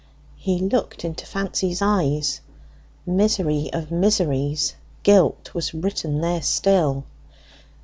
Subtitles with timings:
[0.37, 2.41] He looked into Fancy's eyes.
[3.05, 4.73] Misery of miseries!
[5.03, 7.03] guilt was written there still.